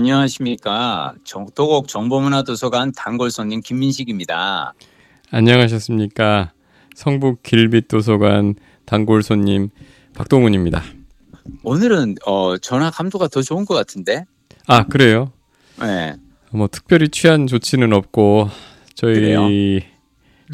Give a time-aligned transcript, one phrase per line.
[0.00, 1.14] 안녕하십니까.
[1.24, 4.72] 정도곡 정보문화도서관 단골 손님 김민식입니다.
[5.30, 6.52] 안녕하셨습니까.
[6.94, 8.54] 성북 길빛도서관
[8.86, 9.68] 단골 손님
[10.14, 10.82] 박동훈입니다.
[11.64, 14.24] 오늘은 어, 전화 감도가 더 좋은 것 같은데?
[14.66, 15.32] 아 그래요?
[15.78, 16.16] 네.
[16.50, 18.48] 뭐 특별히 취한 조치는 없고
[18.94, 19.40] 저희 그래요?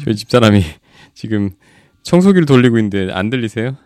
[0.03, 0.61] 저희 집사람이
[1.15, 1.51] 지금
[2.03, 3.77] 청소기를 돌리고 있는데 안 들리세요?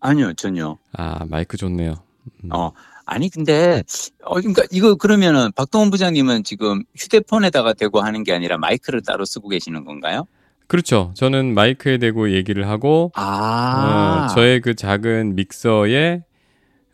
[0.00, 0.76] 아니요, 전혀.
[0.92, 1.94] 아 마이크 좋네요.
[2.42, 2.48] 음.
[2.52, 2.72] 어,
[3.06, 3.82] 아니 근데
[4.22, 9.48] 어 그러니까 이거 그러면은 박동원 부장님은 지금 휴대폰에다가 대고 하는 게 아니라 마이크를 따로 쓰고
[9.48, 10.26] 계시는 건가요?
[10.66, 11.12] 그렇죠.
[11.14, 16.22] 저는 마이크에 대고 얘기를 하고 아, 어, 저의 그 작은 믹서에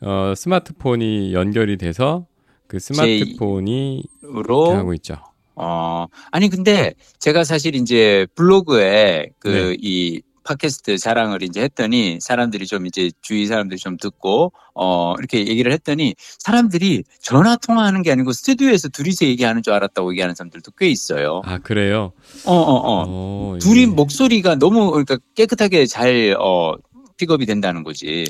[0.03, 2.27] 어, 스마트폰이 연결이 돼서
[2.67, 5.17] 그 스마트폰이 이렇게 으로 하고 있죠.
[5.55, 10.21] 어 아니 근데 제가 사실 이제 블로그에 그 네.
[10.41, 15.73] 이 팟캐스트 자랑을 이제 했더니 사람들이 좀 이제 주위 사람들이 좀 듣고 어 이렇게 얘기를
[15.73, 21.43] 했더니 사람들이 전화 통화하는 게 아니고 스튜디오에서 둘이서 얘기하는 줄 알았다고 얘기하는 사람들도 꽤 있어요.
[21.45, 22.13] 아 그래요?
[22.45, 23.05] 어 어, 어.
[23.09, 23.87] 어, 둘이 예.
[23.87, 26.75] 목소리가 너무 그러니까 깨끗하게 잘 어,
[27.17, 28.25] 픽업이 된다는 거지.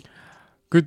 [0.69, 0.83] 그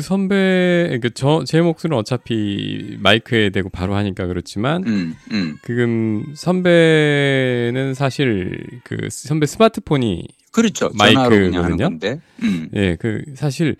[0.00, 5.56] 선배 그저제 목소리는 어차피 마이크에 대고 바로 하니까 그렇지만 음, 음.
[5.66, 10.90] 지금 선배는 사실 그 선배 스마트폰이 그렇죠.
[10.96, 11.98] 마이크거든요.
[12.42, 12.68] 음.
[12.74, 13.76] 예 그 사실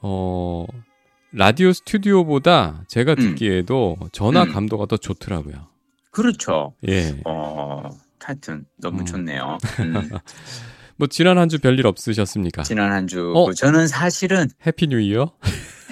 [0.00, 0.66] 어
[1.32, 3.16] 라디오 스튜디오보다 제가 음.
[3.16, 4.52] 듣기에도 전화 음.
[4.52, 5.68] 감도가 더 좋더라고요.
[6.10, 6.74] 그렇죠.
[6.88, 7.20] 예.
[7.24, 7.88] 어,
[8.20, 9.04] 하여튼 너무 음.
[9.04, 9.58] 좋네요.
[10.96, 10.98] 음.
[10.98, 12.62] 뭐 지난 한 주 별일 없으셨습니까?
[12.62, 13.32] 지난 한 주.
[13.34, 13.52] 어?
[13.52, 15.32] 저는 사실은 Happy New Year?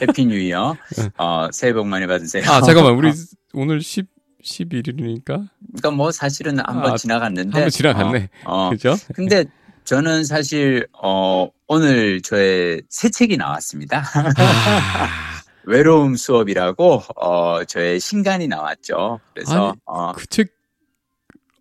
[0.02, 0.76] Happy New Year.
[1.18, 2.42] 어, 새해 복 많이 받으세요.
[2.50, 3.12] 아 잠깐만 우리
[3.52, 4.06] 오늘 10
[4.42, 7.50] 11일이니까 그러니까 뭐 사실은 한번 아, 지나갔는데.
[7.58, 8.28] 한번 지나갔네.
[8.44, 8.70] 어, 어.
[8.70, 8.94] 그죠?
[9.14, 9.44] 근데
[9.84, 14.02] 저는 사실 어, 오늘 저의 새 책이 나왔습니다.
[14.14, 14.32] 아,
[15.64, 19.20] 외로움 수업이라고 어, 저의 신간이 나왔죠.
[19.32, 20.52] 그래서 어, 그책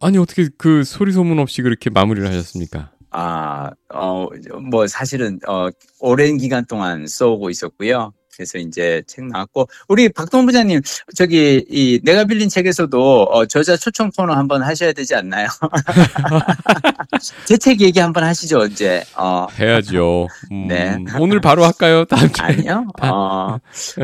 [0.01, 2.91] 아니 어떻게 그 소리 소문 없이 그렇게 마무리를 하셨습니까?
[3.13, 4.27] 아, 어,
[4.69, 5.69] 뭐 사실은 어,
[5.99, 8.11] 오랜 기간 동안 써오고 있었고요.
[8.35, 10.81] 그래서 이제 책 나왔고 우리 박동 부장님
[11.15, 15.47] 저기 이 내가 빌린 책에서도 어, 저자 초청 코너 한번 하셔야 되지 않나요?
[17.45, 19.03] 제 책 얘기 한번 하시죠 언제?
[19.15, 20.27] 어, 해야죠.
[20.51, 20.97] 음, 네.
[21.19, 22.05] 오늘 바로 할까요?
[22.05, 22.45] 다음 주에.
[22.45, 22.87] 아니요.
[23.03, 23.57] 어,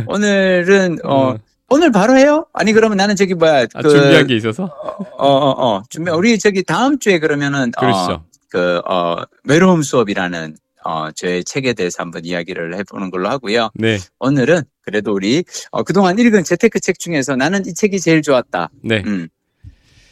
[0.05, 1.37] 오늘은 어, 어,
[1.69, 2.45] 오늘 바로 해요?
[2.53, 6.37] 아니 그러면 나는 저기 뭐야 아, 그, 준비한 게 있어서 어, 어, 어, 준비, 우리
[6.39, 8.25] 저기 다음 주에 그러면은, 어, 그러시죠.
[8.49, 10.55] 그, 어, 외로움 수업이라는,
[10.85, 13.69] 어, 저의 책에 대해서 한번 이야기를 해보는 걸로 하고요.
[13.75, 18.69] 네, 오늘은 그래도 우리, 어, 그동안 읽은 재테크 책 중에서 나는 이 책이 제일 좋았다.
[18.83, 19.03] 네.
[19.05, 19.27] 음.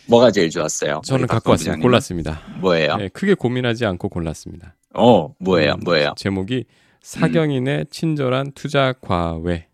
[0.08, 1.02] 뭐가 제일 좋았어요?
[1.04, 1.82] 저는 갖고 왔습니다.
[1.82, 2.42] 골랐습니다.
[2.62, 2.96] 뭐예요?
[2.98, 4.76] 네, 크게 고민하지 않고 골랐습니다.
[4.94, 5.74] 어, 뭐예요?
[5.74, 6.14] 음, 뭐예요?
[6.16, 6.64] 제목이
[7.02, 9.68] 사경인의 친절한 투자 과외.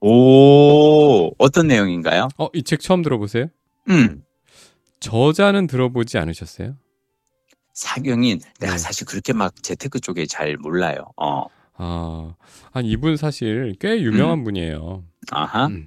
[0.00, 2.28] 오, 어떤 내용인가요?
[2.38, 3.46] 어, 이 책 처음 들어보세요?
[3.88, 4.22] 음.
[5.00, 6.76] 저자는 들어보지 않으셨어요?
[7.78, 8.78] 사경인, 내가 네.
[8.78, 11.12] 사실 그렇게 막 재테크 쪽에 잘 몰라요.
[11.16, 11.44] 어,
[11.74, 12.34] 아,
[12.72, 15.04] 아니 이분 사실 꽤 유명한 분이에요.
[15.30, 15.86] 아하, 음.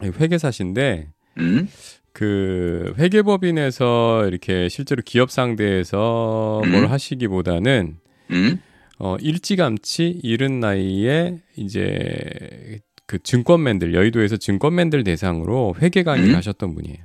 [0.00, 1.68] 회계사신데 음,
[2.12, 6.70] 그 회계법인에서 이렇게 실제로 기업 상대에서 음.
[6.70, 7.96] 뭘 하시기보다는
[8.30, 8.60] 음,
[9.00, 16.36] 어 일찌감치 이른 나이에 이제 그 증권맨들 여의도에서 증권맨들 대상으로 회계 강의를 음.
[16.36, 16.98] 하셨던 분이에요.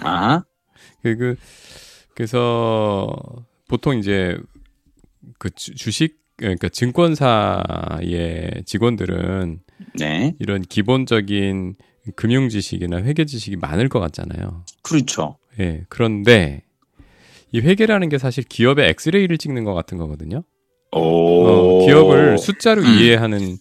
[0.00, 0.44] 아하,
[1.02, 1.36] 그, 그
[2.18, 3.14] 그래서
[3.68, 4.36] 보통 이제
[5.38, 9.60] 그 주- 주식 그러니까 증권사의 직원들은
[10.00, 11.76] 네, 이런 기본적인
[12.16, 14.64] 금융 지식이나 회계 지식이 많을 것 같잖아요.
[14.82, 15.38] 그렇죠.
[15.60, 15.84] 예.
[15.88, 16.62] 그런데
[17.52, 20.42] 이 회계라는 게 사실 기업의 엑스레이를 찍는 것 같은 거거든요.
[20.90, 21.46] 오.
[21.46, 22.86] 어, 기업을 숫자로 음.
[22.98, 23.58] 이해하는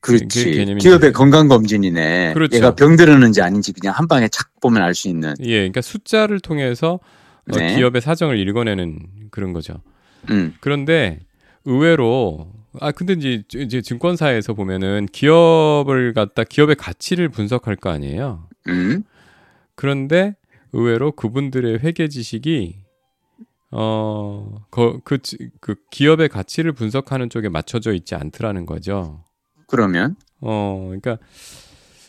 [0.00, 0.52] 그 그렇지.
[0.52, 2.32] 개념이 기업의 건강 검진이네.
[2.32, 2.56] 그렇죠.
[2.56, 5.34] 얘가 병들었는지 아닌지 그냥 한 방에 착 보면 알 수 있는.
[5.40, 6.98] 예, 그러니까 숫자를 통해서 어,
[7.56, 7.76] 네.
[7.76, 9.82] 기업의 사정을 읽어내는 그런 거죠.
[10.30, 11.20] 음, 그런데
[11.64, 18.48] 의외로 아 근데 이제 이제 증권사에서 보면은 기업을 갖다 기업의 가치를 분석할 거 아니에요.
[18.68, 19.02] 음,
[19.74, 20.34] 그런데
[20.72, 22.76] 의외로 그분들의 회계 지식이
[23.70, 25.18] 어 그 그,
[25.60, 29.24] 그 기업의 가치를 분석하는 쪽에 맞춰져 있지 않더라는 거죠.
[29.66, 31.18] 그러면 어 그러니까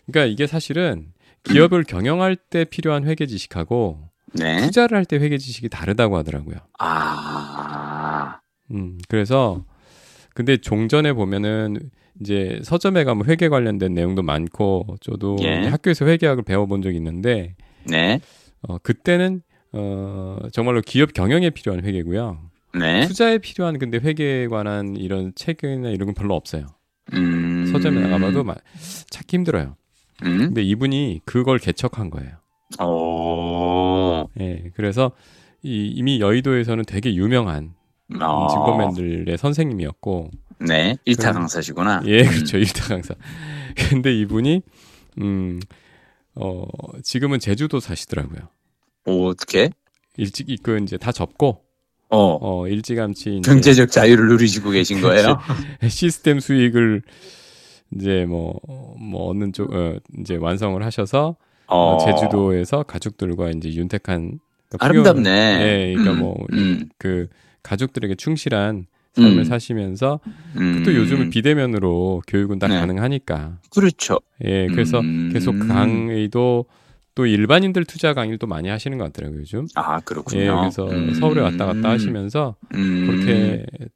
[0.06, 1.14] 그러니까 이게 사실은
[1.44, 4.62] 기업을 경영할 때 필요한 회계 지식하고 네.
[4.62, 6.58] 투자를 할 때 회계 지식이 다르다고 하더라고요.
[6.80, 8.40] 아,
[8.72, 9.66] 음, 그래서
[10.34, 11.78] 근데 종전에 보면은
[12.22, 15.68] 이제 서점에 가면 회계 관련된 내용도 많고 저도 예.
[15.68, 17.56] 학교에서 회계학을 배워본 적이 있는데
[17.86, 18.20] 네,
[18.62, 19.42] 어, 그때는
[19.72, 22.40] 어, 정말로 기업 경영에 필요한 회계고요.
[22.78, 23.08] 네.
[23.08, 26.68] 투자에 필요한 근데 회계에 관한 이런 책이나 이런 건 별로 없어요.
[27.14, 28.56] 음, 서점에 나가봐도 마-
[29.10, 29.76] 찾기 힘들어요.
[30.24, 30.38] 음.
[30.40, 32.32] 근데 이분이 그걸 개척한 거예요.
[32.84, 33.29] 오.
[34.40, 35.12] 예, 그래서
[35.62, 37.74] 이, 이미 여의도에서는 되게 유명한
[38.20, 38.48] 어.
[38.50, 40.98] 증권맨들의 선생님이었고, 네.
[41.06, 42.02] 일타 강사시구나.
[42.06, 42.30] 예, 음.
[42.30, 42.58] 그렇죠.
[42.60, 43.14] 일타 강사.
[43.90, 44.62] 근데 이분이
[45.22, 45.60] 음,
[46.36, 46.66] 어,
[47.04, 48.40] 지금은 제주도 사시더라고요.
[49.06, 49.70] 오, 어떻게?
[50.18, 51.62] 일찍 그 이제 다 접고
[52.10, 52.38] 어.
[52.42, 55.40] 어, 일찌감치 경제적 자유를 누리시고 계신 거예요?
[55.88, 57.04] 시스템 수익을
[57.96, 58.60] 이제 뭐,
[59.00, 61.38] 뭐 어느 쪽 어, 이제 완성을 하셔서
[61.70, 64.40] 어, 제주도에서 가족들과 이제 윤택한
[64.70, 65.30] 그러니까 아름답네.
[65.62, 67.28] 예, 그러니까 음, 뭐 음, 그
[67.64, 70.20] 가족들에게 충실한 삶을 음, 사시면서
[70.58, 70.84] 음.
[70.86, 72.80] 또 요즘은 비대면으로 교육은 다 네.
[72.80, 74.20] 가능하니까 그렇죠.
[74.44, 75.30] 예 그래서 음.
[75.34, 76.66] 계속 강의도
[77.16, 80.42] 또 일반인들 투자 강의를 또 많이 하시는 것 같더라고요 요즘 아, 그렇군요.
[80.42, 81.14] 예 그래서 음.
[81.16, 83.08] 서울에 왔다 갔다 하시면서 음.
[83.08, 83.88] 그렇게 또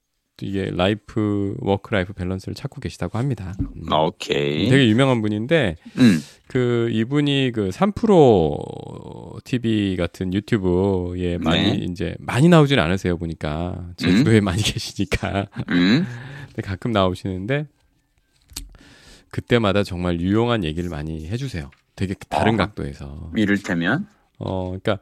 [0.42, 3.54] 이게 life work life balance를 찾고 계시다고 합니다.
[3.60, 3.92] 음.
[3.92, 4.68] 오케이.
[4.68, 6.20] 되게 유명한 분인데 음.
[6.48, 11.86] 그 이분이 그 3프로 TV 같은 유튜브에 많이 네.
[11.90, 16.06] 이제 많이 나오진 않으세요 보니까 제주도에 많이 계시니까 음.
[16.48, 17.68] 근데 가끔 나오시는데
[19.30, 21.70] 그때마다 정말 유용한 얘기를 많이 해주세요.
[21.96, 22.58] 되게 다른 어.
[22.58, 24.08] 각도에서 이를테면
[24.40, 24.98] 어 그러니까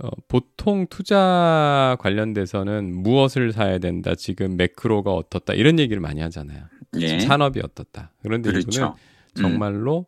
[0.00, 6.64] 어, 보통 투자 관련돼서는 무엇을 사야 된다 지금 매크로가 어떻다 이런 얘기를 많이 하잖아요.
[7.00, 7.18] 예.
[7.20, 8.96] 산업이 어떻다 그런데 이분은 그렇죠.
[9.36, 9.42] 음.
[9.42, 10.06] 정말로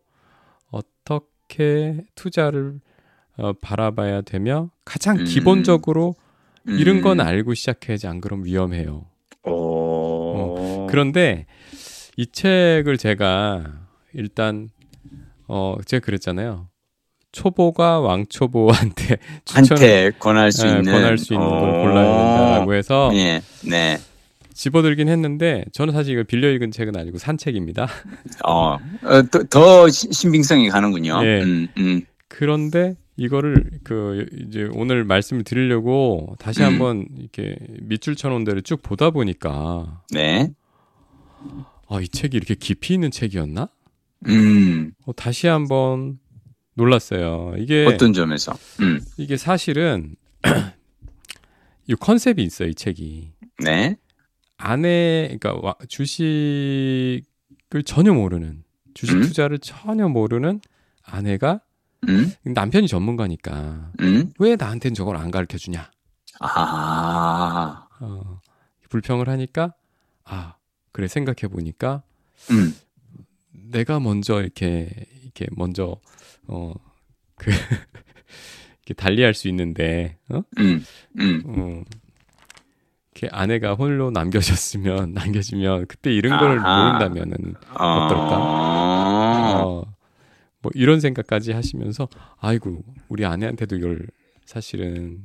[0.71, 2.81] 어떻게 투자를
[3.37, 5.25] 어, 바라봐야 되며 가장 음.
[5.25, 6.15] 기본적으로
[6.69, 6.79] 음.
[6.79, 9.07] 이런 건 알고 시작해야지 안 그럼 위험해요.
[9.45, 10.87] 오.
[10.89, 11.47] 그런데
[12.17, 13.65] 이 책을 제가
[14.13, 14.69] 일단
[15.49, 16.70] 어 제가 그랬잖아요.
[17.33, 21.83] 초보가 왕초보한테 추천 한테 권할 수 예, 있는 권할 수 있는 걸 어.
[21.83, 23.43] 골라야 된다라고 해서 예.
[23.63, 23.99] 네.
[24.53, 27.89] 집어들긴 했는데 저는 사실 이걸 빌려 읽은 책은 아니고 산 책입니다.
[28.47, 28.75] 어.
[28.75, 31.21] 어, 더, 신빙성이 가는군요.
[31.25, 31.43] 예.
[31.43, 31.69] 음.
[31.79, 32.03] 음.
[32.29, 36.67] 그런데 이거를 그 이제 오늘 말씀을 드리려고 다시 음.
[36.67, 40.51] 한번 이렇게 밑줄 쳐놓은 대로 쭉 보다 보니까 네.
[41.89, 43.69] 아이 책이 이렇게 깊이 있는 책이었나?
[44.29, 44.93] 음.
[45.07, 46.19] 어, 다시 한번
[46.85, 47.55] 놀랐어요.
[47.59, 48.55] 이게 어떤 점에서?
[48.81, 49.01] 음.
[49.19, 50.17] 이게 사실은
[51.87, 52.69] 이 컨셉이 있어요.
[52.71, 53.33] 이 책이
[53.63, 53.97] 네.
[54.57, 57.23] 안에 그러니까 와- 주식을
[57.85, 59.21] 전혀 모르는 주식 음.
[59.23, 60.61] 투자를 전혀 모르는
[61.03, 61.61] 아내가
[62.09, 62.33] 음.
[62.45, 64.33] 남편이 전문가니까 음.
[64.39, 65.91] 왜 나한테는 저걸 안 가르쳐 주냐?
[66.41, 67.87] 아.
[68.01, 68.41] 어,
[68.89, 69.75] 불평을 하니까
[70.25, 70.55] 아
[70.93, 72.03] 그래 생각해 보니까
[72.51, 72.75] 음.
[73.53, 74.89] 내가 먼저 이렇게
[75.35, 75.97] 이렇게 먼저
[76.47, 77.51] 어그
[78.87, 80.43] 이렇게 달리할 수 있는데 어?
[80.59, 80.85] 음.
[81.19, 81.43] 음.
[81.47, 81.83] 어,
[83.15, 86.99] 이렇게 아내가 홀로 남겨졌으면 남겨지면 그때 이런 걸 아하.
[86.99, 87.85] 모른다면은 어.
[87.85, 88.37] 어떨까?
[89.65, 89.85] 어,
[90.63, 94.07] 뭐 이런 생각까지 하시면서 아이고 우리 아내한테도 이걸
[94.45, 95.19] 사실은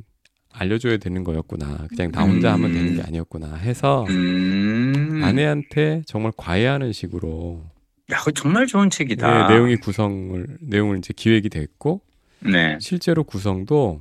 [0.52, 5.22] 알려줘야 되는 거였구나 그냥 나 혼자 하면 되는 게 아니었구나 해서 음.
[5.24, 7.64] 아내한테 정말 과외하는 식으로
[8.12, 9.48] 야, 그거 정말 좋은 책이다.
[9.48, 12.02] 네, 내용이 구성을 내용을 이제 기획이 됐고
[12.40, 12.78] 네.
[12.80, 14.00] 실제로 구성도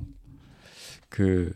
[1.09, 1.51] 그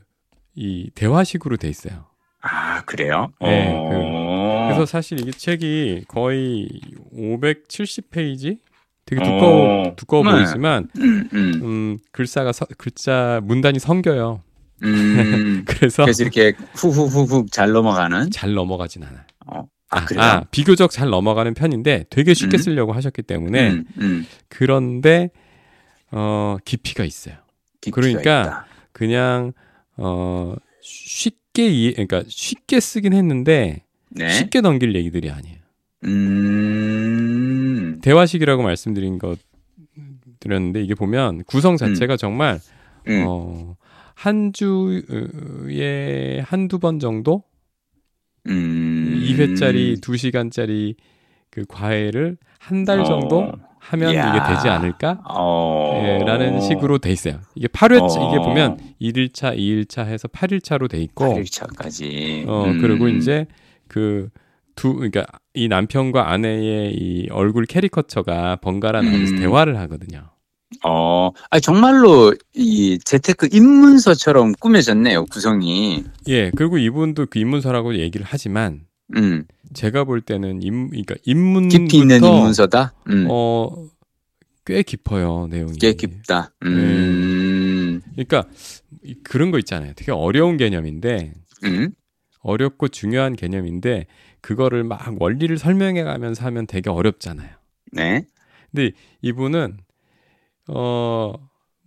[0.56, 2.08] 이 대화식으로 돼 있어요.
[2.41, 3.32] 아, 그래요?
[3.39, 4.65] 네, 어.
[4.68, 6.68] 그래서 사실 이게 책이 거의
[7.15, 8.58] 570페이지
[9.06, 9.96] 되게 두꺼워 어.
[9.96, 10.32] 두꺼워 네.
[10.32, 14.41] 보이지만 음, 음, 음, 글자가 서- 글자 문단이 성겨요.
[14.84, 15.63] 음.
[15.65, 18.32] 그래서 그래서 이렇게 후후후후 잘 넘어가는.
[18.32, 19.22] 잘 넘어가진 않아요.
[19.46, 19.65] 어.
[19.89, 20.43] 아, 그래요?
[20.51, 22.60] 비교적 잘 넘어가는 편인데 되게 쉽게 음.
[22.60, 24.25] 쓰려고 하셨기 때문에 음, 음.
[24.48, 25.31] 그런데
[26.12, 27.36] 어 깊이가 있어요.
[27.81, 28.65] 깊이가 그러니까 있다.
[28.91, 29.53] 그냥
[29.98, 34.29] 어 쉽게 이해 그러니까 쉽게 쓰긴 했는데 네.
[34.29, 35.58] 쉽게 넘길 얘기들이 아니에요.
[36.05, 38.00] 음.
[38.01, 39.39] 대화식이라고 말씀드린 것
[40.39, 42.60] 드렸는데 이게 보면 구성 자체가 정말
[43.08, 43.25] 음.
[43.27, 43.75] 어,
[44.13, 47.43] 한 주에 한두 번 정도
[48.48, 49.22] 음.
[49.24, 50.96] 2회짜리 2시간짜리
[51.50, 53.51] 그 과외를 한 달 정도 어.
[53.79, 54.29] 하면 이야.
[54.36, 55.22] 이게 되지 않을까?
[55.29, 56.01] 어.
[56.03, 57.39] 예, 라는 식으로 돼 있어요.
[57.55, 58.27] 이게 8회 어.
[58.29, 62.48] 이게 보면 1일차, 2일차 해서 8일차로 돼 있고 8일차까지.
[62.48, 62.81] 어 음.
[62.81, 63.46] 그리고 이제
[63.88, 64.29] 그
[64.75, 69.39] 두 그러니까 이 남편과 아내의 이 얼굴 캐리커처가 번갈아 나면서 음.
[69.39, 70.29] 대화를 하거든요.
[70.84, 76.04] 어, 아 정말로 이 재테크 입문서처럼 꾸며졌네요 구성이.
[76.28, 78.86] 예, 그리고 이분도 그 입문서라고 얘기를 하지만
[79.16, 82.94] 음, 제가 볼 때는 입 그러니까 입문부터 깊이 있는 입문서다.
[83.10, 83.70] 음, 어,
[84.66, 85.78] 꽤 깊어요 내용이.
[85.80, 86.52] 꽤 깊다.
[86.64, 88.44] 음, 그러니까
[89.04, 89.94] 이- 그런 거 있잖아요.
[89.96, 91.34] 되게 어려운 개념인데
[91.66, 91.90] 음,
[92.42, 94.06] 어렵고 중요한 개념인데
[94.42, 97.50] 그거를 막 원리를 설명해 가면서 하면 되게 어렵잖아요.
[97.92, 98.26] 네,
[98.72, 98.92] 근데
[99.24, 99.78] 이분은
[100.74, 101.34] 어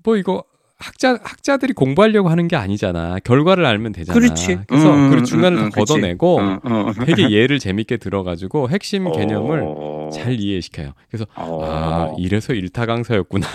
[0.05, 0.45] 뭐 이거
[0.79, 3.21] 학자 학자들이 공부하려고 하는 게 아니잖아.
[3.21, 4.19] 결과를 알면 되잖아.
[4.19, 4.59] 그렇지.
[4.67, 5.93] 그래서 음, 그 음, 중간을 음, 다 음, 그치.
[5.93, 6.93] 걷어내고 어, 어.
[7.07, 10.11] 되게 예를 재밌게 들어가지고 핵심 개념을 어.
[10.12, 10.93] 잘 이해시켜요.
[11.09, 11.65] 그래서 어.
[11.65, 13.47] 아 이래서 일타 강사였구나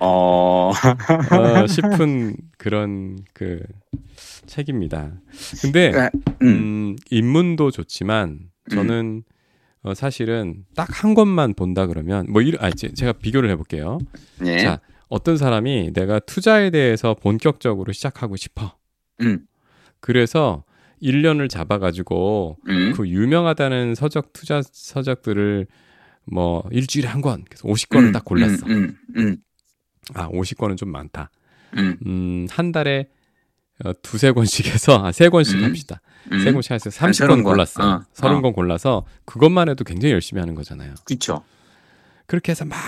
[0.00, 0.72] 어.
[1.32, 3.60] 어, 싶은 그런 그
[4.44, 5.12] 책입니다.
[5.62, 6.10] 근데
[6.42, 6.46] 음.
[6.46, 8.40] 음, 입문도 좋지만
[8.70, 9.22] 저는
[9.82, 13.98] 어, 사실은 딱한 권만 본다 그러면 뭐 이런 아 제- 제가 비교를 해볼게요.
[14.40, 14.58] 네.
[14.58, 18.76] 자 어떤 사람이 내가 투자에 대해서 본격적으로 시작하고 싶어.
[19.20, 19.46] 음.
[20.00, 20.64] 그래서
[21.02, 22.92] 1년을 잡아가지고 음.
[22.96, 25.66] 그 유명하다는 서적 투자 서적들을
[26.26, 28.64] 뭐 일주일에 한 권, 그래서 50권을 음, 딱 골랐어.
[28.66, 28.96] 음.
[29.16, 29.36] 음.
[30.14, 31.30] 아 50권은 좀 많다.
[31.76, 31.96] 음.
[32.06, 33.08] 음, 한 달에
[33.84, 35.64] 어, 두세 권씩 해서 아, 세 권씩 음.
[35.64, 36.00] 합시다.
[36.30, 36.38] 음.
[36.40, 37.44] 세 권씩 해서 한 30권 서른 권.
[37.44, 37.82] 골랐어.
[37.82, 38.40] 어, 서른 어.
[38.42, 40.94] 권 골라서 그것만 해도 굉장히 열심히 하는 거잖아요.
[41.04, 41.42] 그쵸.
[42.26, 42.78] 그렇게 해서 막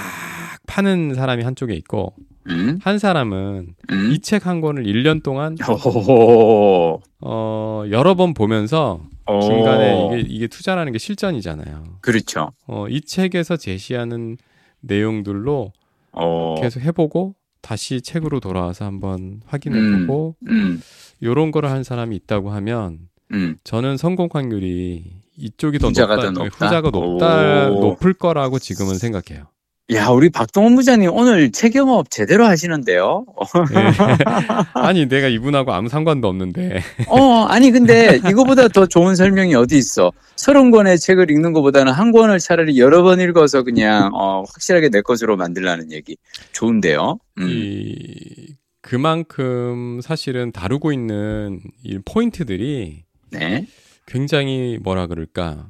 [0.66, 2.14] 파는 사람이 한쪽에 있고
[2.48, 2.78] 음.
[2.82, 4.10] 한 사람은 음.
[4.12, 5.56] 이책 한 권을 1년 동안
[6.08, 7.00] 오.
[7.20, 9.40] 어, 여러 번 보면서 오.
[9.40, 11.98] 중간에 이게 이게 투자라는 게 실전이잖아요.
[12.00, 12.52] 그렇죠.
[12.66, 14.36] 어, 이 책에서 제시하는
[14.80, 15.72] 내용들로
[16.12, 16.54] 어.
[16.60, 20.06] 계속 해보고 다시 책으로 돌아와서 한번 확인해 음.
[20.06, 20.80] 보고 음.
[21.22, 22.98] 요런 거를 한 사람이 있다고 하면
[23.34, 23.56] 음.
[23.64, 25.04] 저는 성공 확률이
[25.36, 26.66] 이쪽이 더 높다, 더 높다?
[26.66, 27.80] 후자가 높다 오.
[27.80, 29.48] 높을 거라고 지금은 생각해요.
[29.92, 33.26] 야, 우리 박동원 부장님 오늘 책 영업 제대로 하시는데요?
[33.74, 33.92] 예.
[34.72, 40.10] 아니 내가 이분하고 아무 상관도 없는데 어, 아니, 근데 이거보다 더 좋은 설명이 어디 있어?
[40.36, 45.02] 서른 권의 책을 읽는 것보다는 한 권을 차라리 여러 번 읽어서 그냥, 어, 확실하게 내
[45.02, 46.16] 것으로 만들라는 얘기.
[46.52, 47.18] 좋은데요?
[47.40, 47.46] 음.
[47.46, 53.03] 이 그만큼 사실은 다루고 있는 이 포인트들이
[53.38, 53.66] 네.
[54.06, 55.68] 굉장히 뭐라 그럴까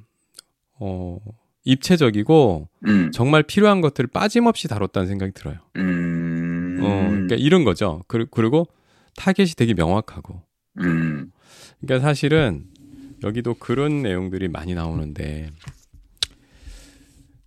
[0.81, 1.19] 어
[1.65, 3.11] 입체적이고 음.
[3.13, 5.59] 정말 필요한 것들을 빠짐없이 다뤘다는 생각이 들어요.
[5.77, 6.79] 음.
[6.83, 8.03] 어 그러니까 이런 거죠.
[8.09, 8.67] 그리- 그리고
[9.17, 10.43] 타겟이 되게 명확하고
[10.81, 11.31] 음.
[11.81, 12.65] 그러니까 사실은
[13.23, 15.51] 여기도 그런 내용들이 많이 나오는데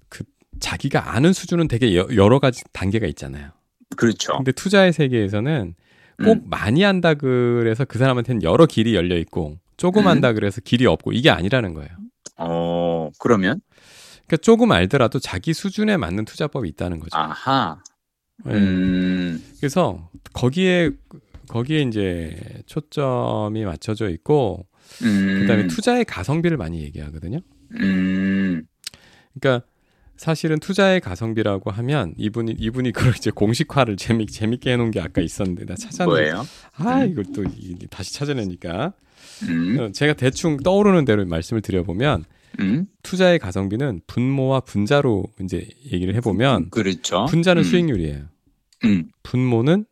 [0.10, 0.24] 그
[0.60, 3.52] 자기가 아는 수준은 되게 여- 여러 가지 단계가 있잖아요.
[3.96, 4.38] 그렇죠.
[4.38, 5.76] 근데 투자의 세계에서는
[6.24, 6.44] 꼭 음.
[6.50, 10.08] 많이 한다 그래서 그 사람한테는 여러 길이 열려 있고 조금 음.
[10.08, 11.90] 한다 그래서 길이 없고 이게 아니라는 거예요.
[12.38, 13.62] 어, 그러면?
[14.26, 17.18] 그러니까 조금 알더라도 자기 수준에 맞는 투자법이 있다는 거죠.
[17.18, 17.82] 아하.
[18.48, 18.52] 예.
[18.52, 19.44] 음.
[19.60, 20.92] 그래서 거기에
[21.48, 24.68] 거기에 이제 초점이 맞춰져 있고
[25.04, 25.40] 음.
[25.42, 27.40] 그다음에 투자의 가성비를 많이 얘기하거든요.
[27.80, 28.64] 음.
[29.40, 29.66] 그러니까
[30.18, 35.66] 사실은 투자의 가성비라고 하면 이분이 이분이 그걸 이제 공식화를 재미 재밌게 해놓은 게 아까 있었는데
[35.66, 36.46] 나 찾았는데 뭐예요?
[36.74, 38.94] 아 이걸 또 이- 다시 찾아내니까
[39.50, 39.78] 음.
[39.80, 42.26] 어, 제가 대충 떠오르는 대로 말씀을 드려보면
[42.60, 42.88] 음.
[43.04, 47.26] 투자의 가성비는 분모와 분자로 이제 얘기를 해보면 그렇죠.
[47.26, 47.64] 분자는 음.
[47.64, 48.26] 수익률이에요.
[48.86, 49.06] 음.
[49.24, 49.86] 분모는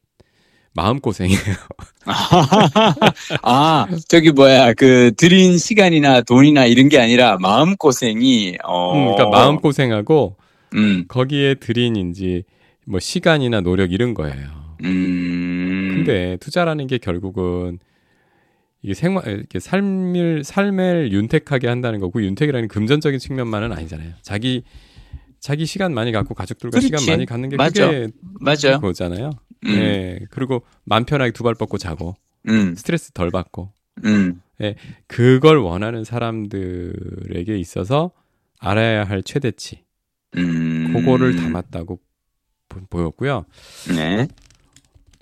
[0.75, 1.55] 마음고생이에요.
[3.41, 8.93] 아, 저기 뭐야, 그, 들인 시간이나 돈이나 이런 게 아니라 마음고생이, 어.
[8.93, 10.35] 음, 그러니까 마음고생하고
[10.75, 12.43] 음, 거기에 들인인지
[12.85, 14.75] 뭐 시간이나 노력 이런 거예요.
[14.83, 15.91] 음.
[15.95, 17.79] 근데 투자라는 게 결국은
[18.85, 24.13] 이게 생활 이렇게 삶을 삶을 윤택하게 한다는 거고 윤택이라는 금전적인 측면만은 아니잖아요.
[24.21, 24.61] 자기
[25.39, 26.87] 자기 시간 많이 갖고 가족들과 그렇지.
[26.87, 27.87] 시간 많이 갖는 게 맞아.
[27.89, 28.79] 그게 맞아요.
[28.79, 29.31] 그거잖아요.
[29.65, 30.19] 음, 네.
[30.29, 32.13] 그리고 맘 편하게 두 발 뻗고 자고
[32.47, 33.71] 음, 스트레스 덜 받고
[34.05, 34.39] 음,
[35.07, 38.11] 그걸 원하는 사람들에게 있어서
[38.59, 39.83] 알아야 할 최대치
[40.37, 40.93] 음.
[40.93, 41.99] 그거를 담았다고
[42.69, 43.45] 보- 보였고요.
[43.95, 44.27] 네.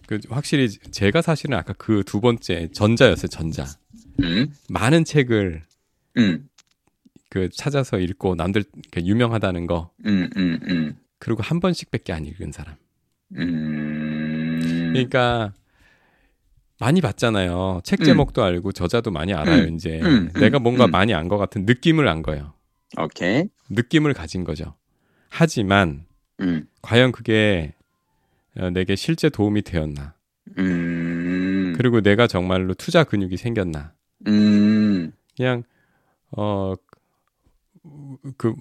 [0.07, 3.27] 그 확실히 제가 사실은 아까 그 두 번째 전자였어요.
[3.27, 3.65] 전자.
[4.21, 5.63] 음, 많은 책을
[6.17, 6.47] 음,
[7.29, 10.95] 그 찾아서 읽고 남들 그 유명하다는 거 음, 음, 음.
[11.19, 12.75] 그리고 한 번씩밖에 안 읽은 사람.
[13.37, 14.91] 음.
[14.93, 15.53] 그러니까
[16.79, 17.81] 많이 봤잖아요.
[17.83, 18.05] 책 음.
[18.05, 19.63] 제목도 알고 저자도 많이 알아요.
[19.63, 20.91] 음, 이제 음, 내가 음, 뭔가 음.
[20.91, 22.53] 많이 안 것 같은 느낌을 안 거예요.
[22.97, 23.45] 오케이.
[23.69, 24.75] 느낌을 가진 거죠.
[25.29, 26.05] 하지만
[26.41, 27.82] 음, 과연 그게 어,
[28.73, 30.13] 내게 실제 도움이 되었나?
[30.57, 31.73] 음.
[31.77, 33.93] 그리고 내가 정말로 투자 근육이 생겼나?
[34.27, 35.63] 음, 그냥
[36.31, 36.75] 어
[38.37, 38.53] 그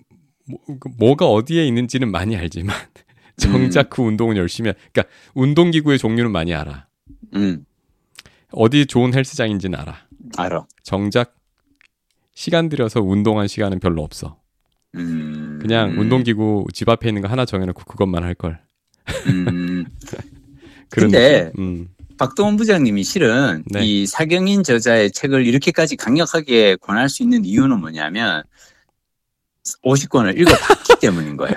[0.98, 2.74] 뭐 가 어디에 있는지는 많이 알지만
[3.38, 6.88] 정작 그 운동은 열심히 하, 그러니까 운동 기구의 종류는 많이 알아.
[7.36, 7.64] 음.
[8.50, 9.96] 어디 좋은 헬스장인지는 알아.
[10.36, 10.66] 알아.
[10.82, 11.36] 정작
[12.34, 14.40] 시간 들여서 운동한 시간은 별로 없어.
[14.96, 15.58] 음.
[15.62, 18.60] 그냥 운동기구 집 앞에 있는 거 하나 정해놓고 그것만 할 걸.
[19.26, 19.86] 음.
[20.90, 21.62] 그런 근데 느낌.
[21.62, 21.88] 음.
[22.18, 23.84] 박동원 부장님이 실은 네.
[23.84, 28.42] 이 사경인 저자의 책을 이렇게까지 강력하게 권할 수 있는 이유는 뭐냐면
[29.84, 31.56] 50권을 읽어봤기 때문인 거예요.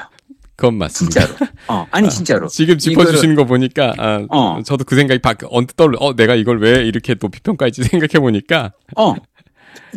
[0.55, 1.25] 그건 맞습니다.
[1.27, 1.51] 진짜로.
[1.67, 2.47] 어, 아니 진짜로.
[2.47, 4.61] 지금 짚어주시는 거 보니까 아, 어.
[4.63, 5.97] 저도 그 생각이 바, 언뜻 떠올려.
[5.99, 8.71] 어, 내가 이걸 왜 이렇게 높이 평가했지 생각해 보니까.
[8.95, 9.15] 어.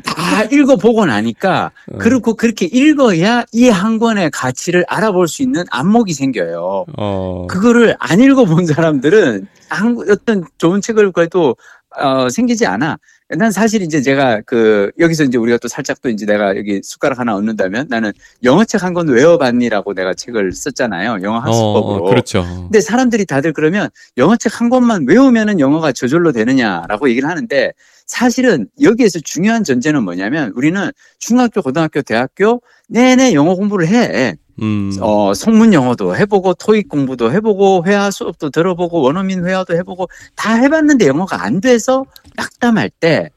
[0.05, 1.99] 다 읽어보고 나니까 어.
[1.99, 6.87] 그렇고 그렇게 읽어야 이 한 권의 가치를 알아볼 수 있는 안목이 생겨요.
[6.97, 7.47] 어.
[7.49, 11.57] 그거를 안 읽어본 사람들은 한, 어떤 좋은 책을 그래도
[11.99, 12.99] 어, 생기지 않아.
[13.31, 17.19] 난 사실 이제 제가 그 여기서 이제 우리가 또 살짝 또 이제 내가 여기 숟가락
[17.19, 18.11] 하나 얻는다면 나는
[18.43, 21.19] 영어 책 한 권 외워봤니라고 내가 책을 썼잖아요.
[21.23, 22.07] 영어 학습법으로.
[22.07, 22.43] 어, 그렇죠.
[22.43, 27.73] 근데 사람들이 다들 그러면 영어 책 한 권만 외우면은 영어가 저절로 되느냐라고 얘기를 하는데
[28.09, 34.35] 사실은 여기에서 중요한 전제는 뭐냐면 우리는 중학교, 고등학교, 대학교 내내 영어 공부를 해.
[34.61, 34.91] 음.
[35.01, 41.07] 어, 성문 영어도 해보고 토익 공부도 해보고 회화 수업도 들어보고 원어민 회화도 해보고 다 해봤는데
[41.07, 43.31] 영어가 안 돼서 낙담할 때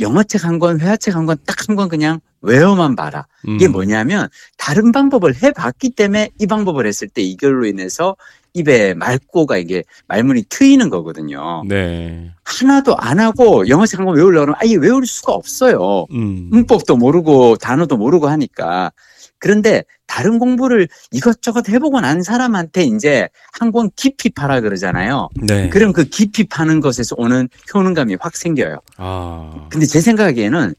[0.00, 3.26] 영어책 한 권, 회화책 한 권 딱 한 권 그냥 외워만 봐라.
[3.46, 3.72] 이게 음.
[3.72, 8.16] 뭐냐면 다른 방법을 해봤기 때문에 이 방법을 했을 때 이걸로 인해서
[8.58, 11.64] 입에 맑고가 이게 말문이 트이는 거거든요.
[11.68, 12.30] 네.
[12.44, 16.06] 하나도 안 하고 영어책 한 권 외우려고 하면 아예 외울 수가 없어요.
[16.12, 16.48] 음.
[16.50, 18.92] 문법도 모르고 단어도 모르고 하니까.
[19.40, 25.28] 그런데 다른 공부를 이것저것 해보고 난 사람한테 이제 한 권 깊이 파라 그러잖아요.
[25.42, 25.68] 네.
[25.68, 28.78] 그럼 그 깊이 파는 것에서 오는 효능감이 확 생겨요.
[28.98, 29.66] 아.
[29.70, 30.74] 근데 제 생각에는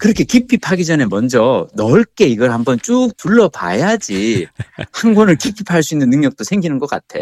[0.00, 4.46] 그렇게 깊이 파기 전에 먼저 넓게 이걸 한번 쭉 둘러봐야지
[4.92, 7.18] 한 권을 깊이 팔 수 있는 능력도 생기는 것 같아.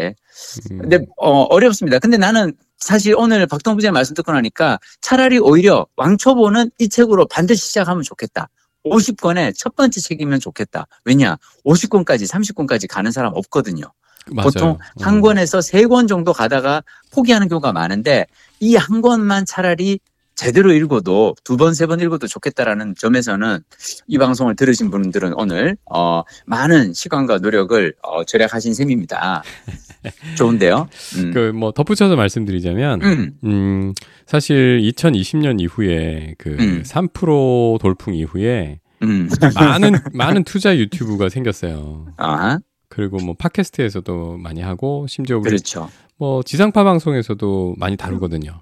[0.71, 0.77] 음.
[0.79, 1.99] 근데 어, 어렵습니다.
[1.99, 7.67] 근데 나는 사실 오늘 박동 부장 말씀 듣고 나니까 차라리 오히려 왕초보는 이 책으로 반드시
[7.67, 8.47] 시작하면 좋겠다.
[8.85, 10.87] 50권의 첫 번째 책이면 좋겠다.
[11.03, 11.35] 왜냐?
[11.65, 13.91] 50권까지, 30권까지 가는 사람 없거든요.
[14.31, 14.43] 맞아요.
[14.51, 15.21] 보통 한 음.
[15.21, 16.81] 권에서 세 권 정도 가다가
[17.11, 18.25] 포기하는 경우가 많은데
[18.61, 19.99] 이 한 권만 차라리
[20.39, 23.59] 제대로 읽어도 두 번, 세 번 읽어도 좋겠다라는 점에서는
[24.07, 29.43] 이 방송을 들으신 분들은 오늘, 어, 많은 시간과 노력을, 어, 절약하신 셈입니다.
[30.37, 30.87] 좋은데요?
[31.17, 31.31] 음.
[31.33, 33.93] 그, 뭐, 덧붙여서 말씀드리자면, 음, 음
[34.25, 36.83] 사실 2020년 이후에 그 음.
[36.83, 39.27] 3% 돌풍 이후에 음.
[39.55, 42.13] 많은, 많은 투자 유튜브가 생겼어요.
[42.17, 45.89] 아 그리고 뭐, 팟캐스트에서도 많이 하고, 심지어 그렇죠.
[46.17, 48.61] 뭐, 지상파 방송에서도 많이 다루거든요.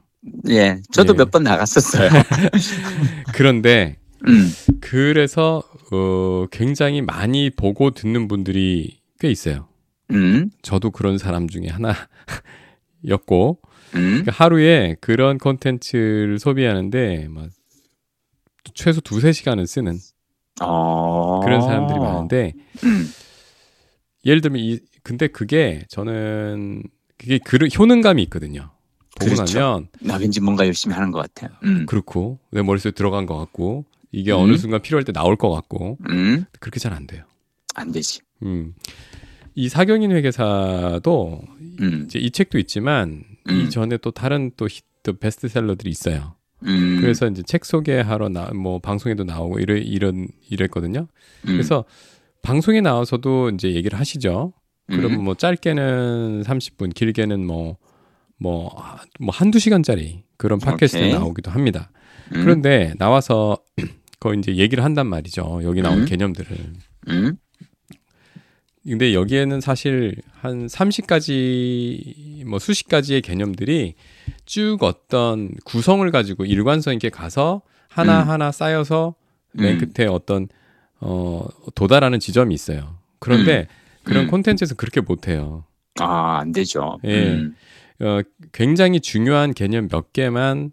[0.49, 1.17] 예, 저도 예.
[1.17, 2.09] 몇번 나갔었어요.
[3.33, 4.51] 그런데 음.
[4.81, 9.67] 그래서 어, 굉장히 많이 보고 듣는 분들이 꽤 있어요.
[10.11, 10.49] 음.
[10.61, 11.67] 저도 그런 사람 중에
[13.03, 13.59] 하나였고
[13.95, 14.01] 음.
[14.01, 17.49] 그러니까 하루에 그런 콘텐츠를 소비하는데 막
[18.73, 19.97] 최소 두세 시간은 쓰는
[20.61, 21.39] 어...
[21.43, 23.07] 그런 사람들이 많은데 음.
[24.25, 26.83] 예를 들면 이 근데 그게 저는
[27.17, 28.71] 그게 그 효능감이 있거든요.
[29.19, 29.59] 보고 그렇죠.
[29.59, 31.55] 나면 나 왠지 뭔가 열심히 하는 것 같아요.
[31.63, 31.85] 음.
[31.85, 34.37] 그렇고 내 머릿속에 들어간 것 같고 이게 음.
[34.39, 36.45] 어느 순간 필요할 때 나올 것 같고 음.
[36.59, 37.23] 그렇게 잘 안 돼요.
[37.75, 38.21] 안 되지.
[38.43, 38.73] 음.
[39.55, 41.41] 이 사경인 회계사도
[41.81, 42.03] 음.
[42.05, 43.69] 이제 이 책도 있지만 이 음.
[43.69, 46.35] 전에 또 다른 또 히트 베스트셀러들이 있어요.
[46.63, 46.97] 음.
[47.01, 51.07] 그래서 이제 책 소개하러 나 뭐 방송에도 나오고 이래 이런 이랬거든요.
[51.43, 51.85] 그래서
[52.41, 54.53] 방송에 나와서도 이제 얘기를 하시죠.
[54.87, 57.77] 그러면 뭐 짧게는 30분, 길게는 뭐
[58.39, 58.75] 뭐,
[59.19, 61.13] 뭐 한두 시간짜리 그런 팟캐스트 오케이.
[61.13, 61.91] 나오기도 합니다.
[62.35, 62.41] 음.
[62.43, 63.57] 그런데 나와서
[64.19, 65.61] 거의 이제 얘기를 한단 말이죠.
[65.63, 66.05] 여기 나온 음.
[66.05, 66.57] 개념들을.
[67.09, 67.37] 음.
[68.83, 73.95] 근데 여기에는 사실 한 30가지, 뭐 수십 가지의 개념들이
[74.45, 78.51] 쭉 어떤 구성을 가지고 일관성 있게 가서 하나하나 음.
[78.51, 79.15] 쌓여서
[79.51, 79.91] 맨 음.
[79.93, 80.47] 끝에 어떤,
[81.01, 81.45] 어,
[81.75, 82.97] 도달하는 지점이 있어요.
[83.19, 83.65] 그런데 음.
[84.03, 85.65] 그런 콘텐츠에서 그렇게 못 해요.
[85.99, 86.97] 아, 안 되죠.
[87.05, 87.41] 예.
[87.99, 90.71] 어, 굉장히 중요한 개념 몇 개만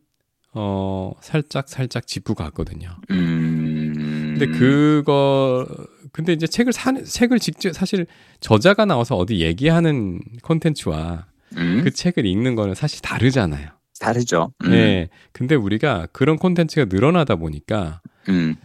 [0.52, 2.96] 어, 살짝 살짝 짚고 갔거든요.
[3.10, 4.36] 음...
[4.38, 5.66] 근데 그거
[6.12, 8.06] 근데 이제 책을 사 책을 직접 사실
[8.40, 11.80] 저자가 나와서 어디 얘기하는 콘텐츠와 음?
[11.82, 13.68] 그 책을 읽는 거는 사실 다르잖아요.
[14.00, 14.52] 다르죠.
[14.64, 14.70] 음.
[14.70, 15.08] 네.
[15.32, 18.56] 근데 우리가 그런 콘텐츠가 늘어나다 보니까 음.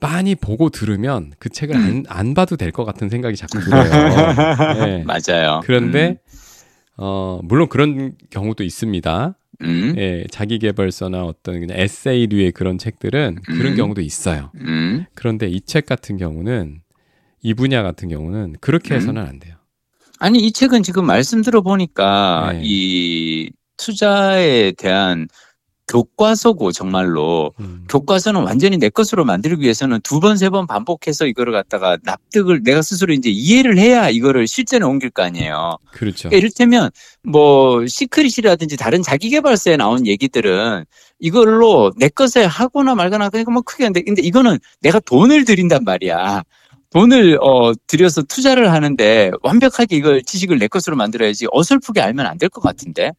[0.00, 2.02] 많이 보고 들으면 그 책을 안, 음.
[2.08, 3.84] 안 봐도 될 것 같은 생각이 자꾸 들어요.
[4.84, 5.04] 네.
[5.04, 5.60] 맞아요.
[5.64, 6.16] 그런데 음.
[6.96, 9.34] 어, 물론 그런 경우도 있습니다.
[9.62, 9.94] 음.
[9.96, 13.58] 예, 자기 개발서나 어떤 그냥 에세이류의 그런 책들은 음.
[13.58, 14.50] 그런 경우도 있어요.
[14.56, 15.04] 음.
[15.14, 16.80] 그런데 이 책 같은 경우는
[17.42, 18.96] 이 분야 같은 경우는 그렇게 음.
[18.96, 19.56] 해서는 안 돼요.
[20.18, 22.60] 아니, 이 책은 지금 말씀 들어보니까 네.
[22.64, 25.26] 이 투자에 대한
[25.92, 27.84] 교과서고 정말로 음.
[27.88, 32.80] 교과서는 완전히 내 것으로 만들기 위해서는 두 번 세 번 반복해서 이거를 갖다가 납득을 내가
[32.82, 35.76] 스스로 이제 이해를 해야 이거를 실전에 옮길 거 아니에요.
[35.92, 36.28] 그렇죠.
[36.30, 36.90] 그러니까 이를테면
[37.22, 40.84] 뭐 시크릿이라든지 다른 자기 개발서에 나온 얘기들은
[41.20, 46.42] 이걸로 내 것에 하거나 말거나 그러니까 뭐 크게 한데 근데 이거는 내가 돈을 들인단 말이야.
[46.90, 52.48] 돈을 어 들여서 투자를 하는데 완벽하게 이걸 지식을 내 것으로 만들어야지 어설프게 알면 안 될
[52.48, 53.12] 것 같은데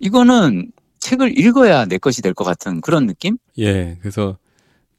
[0.00, 0.72] 이거는
[1.12, 3.36] 책을 읽어야 내 것이 될 것 같은 그런 느낌?
[3.58, 4.38] 예, 그래서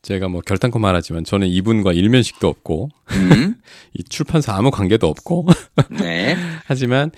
[0.04, 3.56] 제가 뭐 결단코 말하지만 저는 이분과 일면식도 없고 음,
[3.95, 5.47] 이 출판사 아무 관계도 없고
[5.91, 6.36] 네.
[6.65, 7.10] 하지만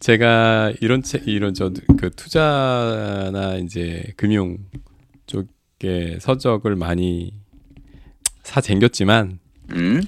[0.00, 4.58] 제가 이런 책 이런 저 그 투자나 이제 금융
[5.26, 7.32] 쪽에 서적을 많이
[8.42, 9.38] 사 쟁겼지만
[9.72, 10.02] 음,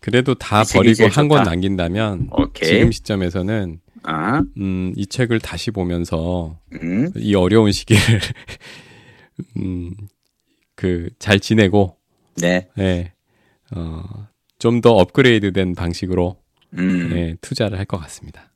[0.00, 1.42] 그래도 다 버리고 한 권.
[1.44, 2.68] 남긴다면 오케이.
[2.70, 8.00] 지금 시점에서는 아, 음, 이 책을 다시 보면서 음, 이 어려운 시기를
[9.58, 9.92] 음,
[10.74, 11.96] 그 잘 지내고
[12.36, 12.68] 네.
[12.78, 13.12] 예.
[13.74, 14.02] 어,
[14.58, 16.36] 좀 더 업그레이드된 방식으로
[16.78, 18.52] 음, 예, 투자를 할 것 같습니다.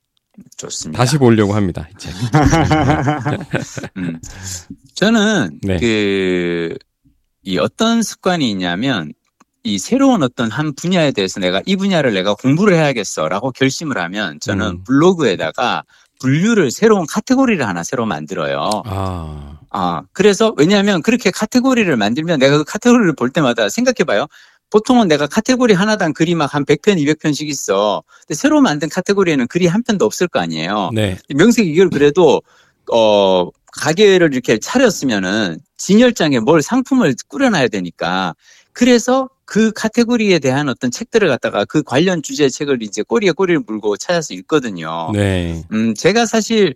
[0.56, 0.96] 좋습니다.
[0.96, 1.86] 다시 보려고 합니다.
[1.90, 2.12] 이 책.
[3.96, 4.18] 음.
[4.94, 5.78] 저는 네.
[5.78, 6.76] 그,
[7.42, 9.12] 이 어떤 습관이 있냐면
[9.62, 14.66] 이 새로운 어떤 한 분야에 대해서 내가 이 분야를 내가 공부를 해야겠어라고 결심을 하면 저는
[14.66, 14.84] 음.
[14.84, 15.84] 블로그에다가
[16.18, 18.82] 분류를 새로운 카테고리를 하나 새로 만들어요.
[18.84, 24.26] 아, 아, 그래서 왜냐하면 그렇게 카테고리를 만들면 내가 그 카테고리를 볼 때마다 생각해봐요.
[24.70, 28.02] 보통은 내가 카테고리 하나당 글이 막 한 100편, 200편씩 있어.
[28.26, 30.90] 근데 새로 만든 카테고리에는 글이 한 편도 없을 거 아니에요.
[30.94, 31.18] 네.
[31.34, 32.40] 명색이 이걸 그래도
[32.92, 38.34] 어 가게를 이렇게 차렸으면은 진열장에 뭘 상품을 꾸려놔야 되니까
[38.72, 43.96] 그래서 그 카테고리에 대한 어떤 책들을 갖다가 그 관련 주제의 책을 이제 꼬리에 꼬리를 물고
[43.96, 45.10] 찾아서 읽거든요.
[45.12, 45.64] 네.
[45.72, 46.72] 음 제가 사실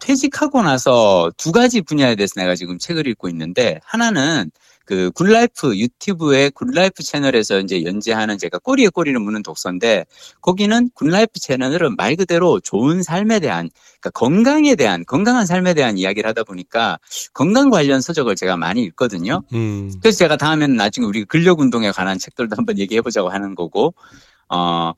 [0.00, 4.50] 퇴직하고 나서 두 가지 분야에 대해서 내가 지금 책을 읽고 있는데 하나는
[4.90, 10.04] 그 굿라이프 유튜브의 굿라이프 채널에서 이제 연재하는 제가 꼬리에 꼬리를 무는 독서인데
[10.40, 16.28] 거기는 굿라이프 채널은 말 그대로 좋은 삶에 대한 그러니까 건강에 대한 건강한 삶에 대한 이야기를
[16.30, 16.98] 하다 보니까
[17.32, 19.44] 건강 관련 서적을 제가 많이 읽거든요.
[19.52, 19.92] 음.
[20.02, 23.94] 그래서 제가 다음에는 나중에 우리 근력 운동에 관한 책들도 한번 얘기해 보자고 하는 거고
[24.52, 24.92] 어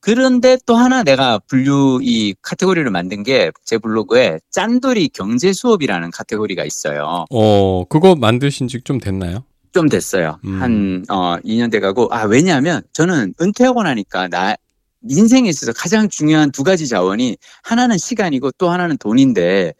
[0.00, 6.64] 그런데 또 하나 내가 분류 이 카테고리를 만든 게 제 블로그에 짠돌이 경제 수업이라는 카테고리가
[6.64, 7.24] 있어요.
[7.30, 9.44] 어, 그거 만드신 지 좀 됐나요?
[9.72, 10.38] 좀 됐어요.
[10.44, 10.60] 음.
[10.60, 14.56] 한, 어, 2년 돼 가고, 아, 왜냐하면 저는 은퇴하고 나니까 나,
[15.08, 19.72] 인생에 있어서 가장 중요한 두 가지 자원이 하나는 시간이고 또 하나는 돈인데,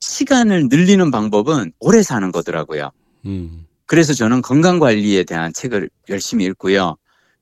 [0.00, 2.90] 시간을 늘리는 방법은 오래 사는 거더라고요.
[3.24, 3.66] 음.
[3.86, 6.96] 그래서 저는 건강 관리에 대한 책을 열심히 읽고요.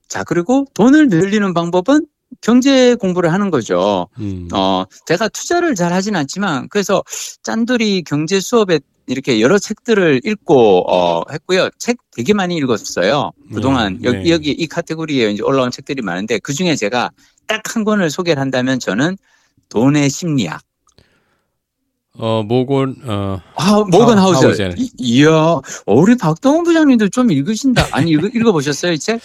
[0.07, 2.05] 자, 그리고 돈을 늘리는 방법은
[2.41, 4.07] 경제 공부를 하는 거죠.
[4.19, 4.47] 음.
[4.53, 7.03] 어, 제가 투자를 잘 하진 않지만, 그래서
[7.43, 11.69] 짠돌이 경제 수업에 이렇게 여러 책들을 읽고, 어, 했고요.
[11.77, 13.31] 책 되게 많이 읽었어요.
[13.53, 14.29] 그동안 음, 여기, 네.
[14.31, 17.11] 여기 이 카테고리에 이제 올라온 책들이 많은데, 그 중에 제가
[17.47, 19.17] 딱 한 권을 소개를 한다면 저는
[19.69, 20.61] 돈의 심리학.
[22.17, 24.51] 어, 모건 어, 아, 모건 하우- 하우저.
[24.77, 27.87] 이- 이야, 어, 우리 박동원 부장님도 좀 읽으신다.
[27.91, 29.19] 아니, 읽, 읽어보셨어요, 이 책?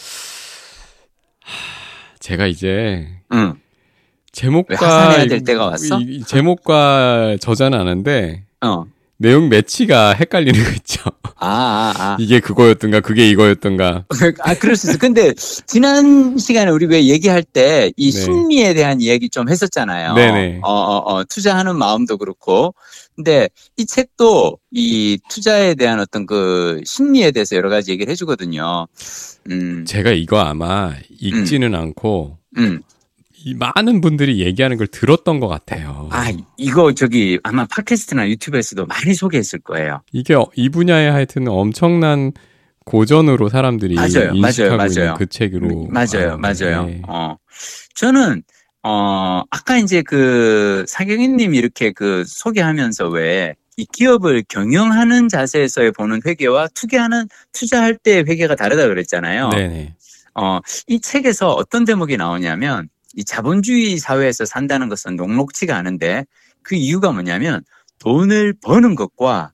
[2.18, 3.54] 제가 이제 응.
[4.32, 5.98] 제목과 될 때가 왔어?
[6.00, 8.84] 이- 이 제목과 저자는 아는데 어.
[9.20, 11.02] 내용 매치가 헷갈리는 거 있죠.
[11.36, 12.16] 아, 아, 아.
[12.20, 14.06] 이게 그거였던가 그게 이거였던가.
[14.40, 14.98] 아, 그럴 수 있어.
[14.98, 15.34] 근데
[15.66, 18.10] 지난 시간에 우리 왜 얘기할 때이 네.
[18.10, 20.14] 심리에 대한 이야기 좀 했었잖아요.
[20.14, 20.60] 네네.
[20.62, 22.74] 어, 어, 어, 투자하는 마음도 그렇고.
[23.14, 28.86] 근데 이 책도 이 투자에 대한 어떤 그 심리에 대해서 여러 가지 얘기를 해주거든요.
[29.50, 32.80] 음, 제가 이거 아마 읽지는 않고 음.
[33.44, 36.08] 이 많은 분들이 얘기하는 걸 들었던 것 같아요.
[36.12, 40.02] 아, 이거 저기 아마 팟캐스트나 유튜브에서도 많이 소개했을 거예요.
[40.12, 42.32] 이게 어- 이 분야에 하여튼 엄청난
[42.84, 45.14] 고전으로 사람들이 맞아요, 인식하고 맞아요, 있는 맞아요.
[45.18, 46.64] 그 책으로 맞아요, 아는데.
[46.64, 46.90] 맞아요.
[47.08, 47.36] 어,
[47.94, 48.42] 저는
[48.82, 56.68] 어 아까 이제 그 사경희님 이렇게 그 소개하면서 왜 이 기업을 경영하는 자세에서의 보는 회계와
[56.74, 59.48] 투자하는 투자할 때의 회계가 다르다 그랬잖아요.
[59.50, 59.94] 네네.
[60.34, 66.26] 어, 이 책에서 어떤 대목이 나오냐면 이 자본주의 사회에서 산다는 것은 녹록치가 않은데
[66.62, 67.62] 그 이유가 뭐냐면
[67.98, 69.52] 돈을 버는 것과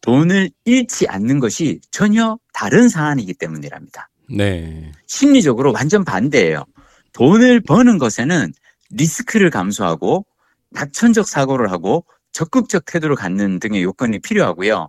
[0.00, 4.08] 돈을 잃지 않는 것이 전혀 다른 사안이기 때문이랍니다.
[4.30, 4.92] 네.
[5.06, 6.64] 심리적으로 완전 반대예요.
[7.12, 8.52] 돈을 버는 것에는
[8.90, 10.26] 리스크를 감수하고
[10.70, 14.88] 낙천적 사고를 하고 적극적 태도를 갖는 등의 요건이 필요하고요.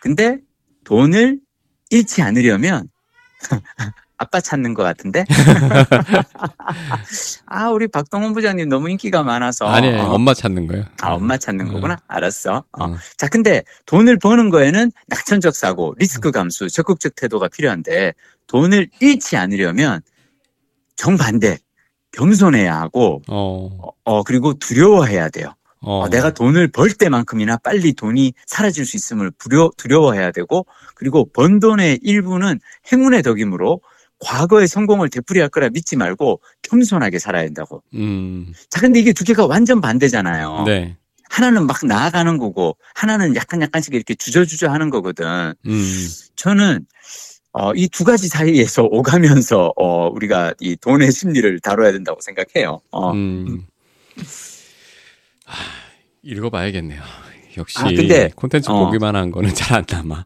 [0.00, 0.38] 근데
[0.84, 1.40] 돈을
[1.90, 2.88] 잃지 않으려면
[4.18, 5.24] 아빠 찾는 것 같은데?
[7.46, 9.66] 아, 우리 박동원 부장님 너무 인기가 많아서.
[9.66, 10.02] 아니에요.
[10.02, 10.84] 어, 엄마 찾는 거예요.
[11.02, 11.72] 아, 엄마 찾는 어.
[11.72, 11.98] 거구나?
[12.08, 12.64] 알았어.
[12.72, 12.84] 어.
[12.84, 12.96] 어.
[13.16, 18.14] 자, 근데 돈을 버는 거에는 낙천적 사고, 리스크 감수, 적극적 태도가 필요한데
[18.46, 20.00] 돈을 잃지 않으려면
[20.96, 21.58] 정반대,
[22.12, 23.68] 겸손해야 하고, 어.
[23.82, 25.52] 어, 어, 그리고 두려워해야 돼요.
[25.80, 26.00] 어.
[26.00, 31.60] 어, 내가 돈을 벌 때만큼이나 빨리 돈이 사라질 수 있음을 두려, 두려워해야 되고, 그리고 번
[31.60, 33.82] 돈의 일부는 행운의 덕이므로
[34.20, 37.82] 과거의 성공을 되풀이할 거라 믿지 말고 겸손하게 살아야 된다고.
[37.94, 38.52] 음.
[38.70, 40.64] 자, 근데 이게 두 개가 완전 반대잖아요.
[40.66, 40.96] 네.
[41.28, 45.54] 하나는 막 나아가는 거고, 하나는 약간 약간씩 이렇게 주저주저 하는 거거든.
[45.66, 46.08] 음.
[46.36, 46.86] 저는,
[47.52, 52.80] 어, 이 두 가지 사이에서 오가면서, 어, 우리가 이 돈의 심리를 다뤄야 된다고 생각해요.
[52.92, 53.12] 어.
[53.12, 53.66] 음.
[55.44, 55.64] 하,
[56.22, 57.02] 읽어봐야겠네요.
[57.56, 58.84] 역시 아, 근데, 콘텐츠 어.
[58.86, 60.24] 보기만 한 거는 잘 안 남아.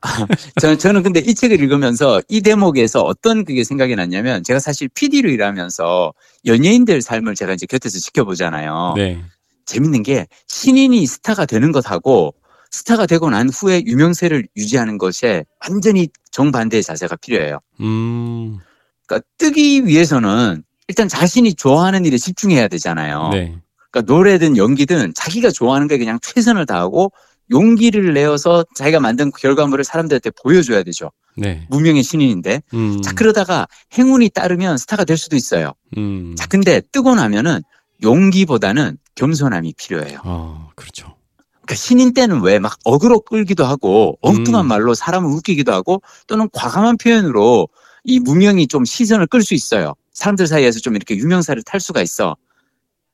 [0.60, 5.30] 저는, 저는 근데 이 책을 읽으면서 이 대목에서 어떤 그게 생각이 났냐면, 제가 사실 PD로
[5.30, 6.12] 일하면서
[6.46, 8.94] 연예인들 삶을 제가 이제 곁에서 지켜보잖아요.
[8.96, 9.22] 네.
[9.66, 12.34] 재밌는 게 신인이 스타가 되는 것하고
[12.70, 17.58] 스타가 되고 난 후에 유명세를 유지하는 것에 완전히 정반대의 자세가 필요해요.
[17.80, 18.58] 음.
[19.06, 23.30] 그러니까 뜨기 위해서는 일단 자신이 좋아하는 일에 집중해야 되잖아요.
[23.32, 23.58] 네.
[23.90, 27.12] 그러니까 노래든 연기든 자기가 좋아하는 거에 그냥 최선을 다하고
[27.50, 31.10] 용기를 내어서 자기가 만든 결과물을 사람들한테 보여줘야 되죠.
[31.36, 31.66] 네.
[31.68, 32.62] 무명의 신인인데.
[32.74, 33.02] 음.
[33.02, 33.66] 자, 그러다가
[33.98, 35.72] 행운이 따르면 스타가 될 수도 있어요.
[35.96, 36.34] 음.
[36.36, 37.62] 자, 근데 뜨고 나면은
[38.02, 40.20] 용기보다는 겸손함이 필요해요.
[40.24, 41.16] 어, 그렇죠.
[41.62, 44.68] 그러니까 신인 때는 왜 막 어그로 끌기도 하고 엉뚱한 음.
[44.68, 47.68] 말로 사람을 웃기기도 하고 또는 과감한 표현으로
[48.04, 49.94] 이 무명이 좀 시선을 끌 수 있어요.
[50.12, 52.36] 사람들 사이에서 좀 이렇게 유명사를 탈 수가 있어.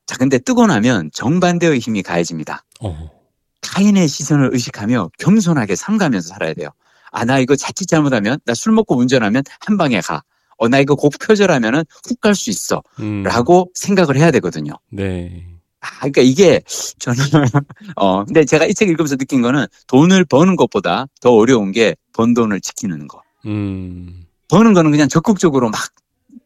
[0.07, 2.63] 자, 근데 뜨고 나면 정반대의 힘이 가해집니다.
[2.81, 3.11] 어.
[3.61, 6.69] 타인의 시선을 의식하며 겸손하게 삼가면서 살아야 돼요.
[7.11, 10.23] 아, 나 이거 자칫 잘못하면, 나 술 먹고 운전하면 한 방에 가.
[10.57, 12.81] 어, 나 이거 곡 표절하면은 훅 갈 수 있어.
[12.99, 13.21] 음.
[13.23, 14.73] 라고 생각을 해야 되거든요.
[14.91, 15.45] 네.
[15.81, 16.61] 아, 그러니까 이게
[16.99, 17.17] 저는
[17.97, 22.33] 어 근데 제가 이 책 읽으면서 느낀 거는 돈을 버는 것보다 더 어려운 게 번
[22.33, 23.21] 돈을 지키는 거.
[23.45, 24.23] 음.
[24.47, 25.79] 버는 거는 그냥 적극적으로 막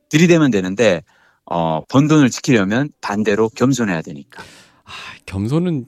[0.10, 1.02] 들이대면 되는데
[1.54, 4.42] 어 번 돈을 지키려면 반대로 겸손해야 되니까.
[4.86, 4.92] 아,
[5.26, 5.86] 겸손은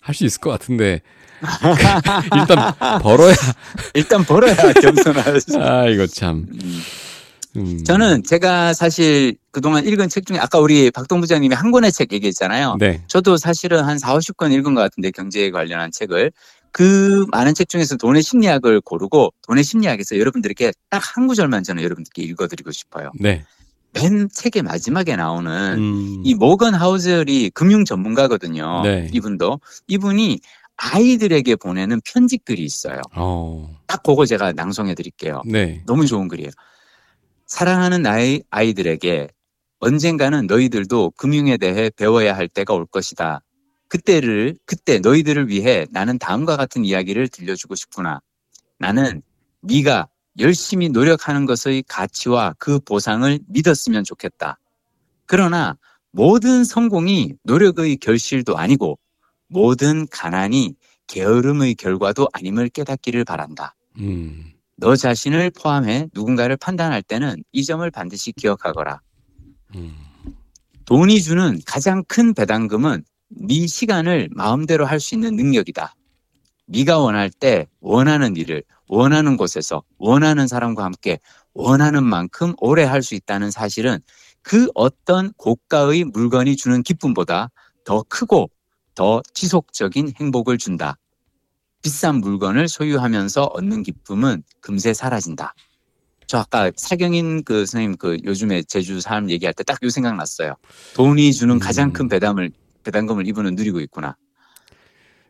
[0.00, 1.00] 할 수 있을 것 같은데
[2.34, 3.34] 일단 벌어야
[3.94, 5.56] 일단 벌어야 겸손하지.
[5.58, 6.80] 아 이거 참 음.
[7.56, 7.84] 음.
[7.84, 12.76] 저는 제가 사실 그동안 읽은 책 중에 아까 우리 박동 부장님이 한 권의 책 얘기했잖아요.
[12.78, 13.02] 네.
[13.08, 16.32] 저도 사실은 한 4, 50권 읽은 것 같은데 경제에 관련한 책을
[16.72, 22.22] 그 많은 책 중에서 돈의 심리학을 고르고 돈의 심리학에서 여러분들에게 딱 한 구절만 저는 여러분들께
[22.22, 23.10] 읽어드리고 싶어요.
[23.18, 23.44] 네.
[23.96, 26.22] 맨 책의 마지막에 나오는 음.
[26.24, 28.82] 이 모건 하우젤이 금융 전문가거든요.
[28.82, 29.08] 네.
[29.12, 30.40] 이분도 이분이
[30.76, 33.00] 아이들에게 보내는 편지글이 있어요.
[33.14, 33.74] 어.
[33.86, 35.42] 딱 그거 제가 낭송해 드릴게요.
[35.46, 35.82] 네.
[35.86, 36.50] 너무 좋은 글이에요.
[37.46, 39.28] 사랑하는 나의 아이들에게
[39.78, 43.40] 언젠가는 너희들도 금융에 대해 배워야 할 때가 올 것이다.
[43.88, 48.20] 그때를 그때 너희들을 위해 나는 다음과 같은 이야기를 들려주고 싶구나.
[48.78, 49.22] 나는
[49.62, 54.58] 네가 열심히 노력하는 것의 가치와 그 보상을 믿었으면 좋겠다.
[55.26, 55.76] 그러나
[56.12, 58.98] 모든 성공이 노력의 결실도 아니고
[59.48, 60.74] 모든 가난이
[61.06, 63.74] 게으름의 결과도 아님을 깨닫기를 바란다.
[64.00, 64.52] 음.
[64.76, 69.00] 너 자신을 포함해 누군가를 판단할 때는 이 점을 반드시 기억하거라.
[69.76, 69.94] 음.
[70.84, 75.94] 돈이 주는 가장 큰 배당금은 네 시간을 마음대로 할 수 있는 능력이다.
[76.66, 81.18] 네가 원할 때 원하는 일을 원하는 곳에서 원하는 사람과 함께
[81.54, 83.98] 원하는 만큼 오래 할 수 있다는 사실은
[84.42, 87.50] 그 어떤 고가의 물건이 주는 기쁨보다
[87.84, 88.50] 더 크고
[88.94, 90.96] 더 지속적인 행복을 준다.
[91.82, 95.54] 비싼 물건을 소유하면서 얻는 기쁨은 금세 사라진다.
[96.26, 100.54] 저 아까 사경인 그 선생님 그 요즘에 제주 삶 얘기할 때 딱 요 생각 났어요.
[100.94, 102.08] 돈이 주는 가장 큰 음.
[102.08, 102.50] 배담을
[102.82, 104.16] 배당금을 이분은 누리고 있구나.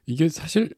[0.07, 0.75] 이게 사실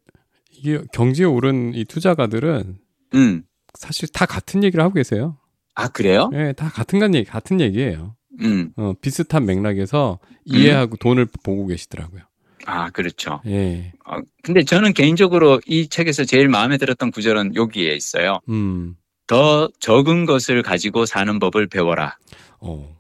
[0.58, 2.78] 이게 경제에 오른 이 투자가들은
[3.14, 3.42] 음.
[3.74, 5.38] 사실 다 같은 얘기를 하고 계세요.
[5.74, 6.30] 아 그래요?
[6.34, 8.16] 예, 다 같은 간 얘기, 같은 얘기예요.
[8.40, 8.72] 음.
[8.76, 12.22] 어, 비슷한 맥락에서 이해하고 돈을 보고 계시더라고요.
[12.66, 13.40] 아 그렇죠.
[13.46, 13.92] 예.
[14.04, 18.40] 어, 근데 저는 개인적으로 이 책에서 제일 마음에 들었던 구절은 여기에 있어요.
[18.48, 18.96] 음.
[19.26, 22.16] 더 적은 것을 가지고 사는 법을 배워라.
[22.60, 22.96] 어.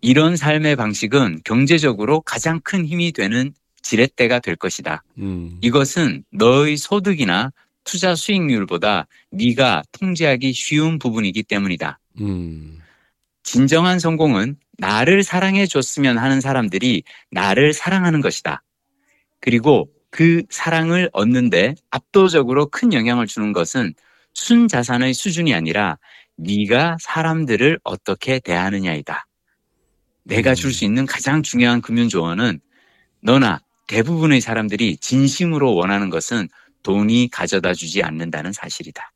[0.00, 5.02] 이런 삶의 방식은 경제적으로 가장 큰 힘이 되는 지렛대가 될 것이다.
[5.18, 5.58] 음.
[5.60, 7.52] 이것은 너의 소득이나
[7.84, 11.98] 투자 수익률보다 네가 통제하기 쉬운 부분이기 때문이다.
[12.20, 12.80] 음.
[13.42, 18.62] 진정한 성공은 나를 사랑해 줬으면 하는 사람들이 나를 사랑하는 것이다.
[19.40, 23.94] 그리고 그 사랑을 얻는데 압도적으로 큰 영향을 주는 것은
[24.34, 25.98] 순 자산의 수준이 아니라
[26.36, 29.26] 네가 사람들을 어떻게 대하느냐이다.
[30.24, 32.60] 내가 줄 수 있는 가장 중요한 금융 조언은
[33.22, 36.48] 너나 대부분의 사람들이 진심으로 원하는 것은
[36.84, 39.12] 돈이 가져다 주지 않는다는 사실이다.